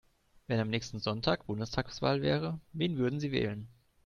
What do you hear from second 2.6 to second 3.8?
wen würden Sie wählen?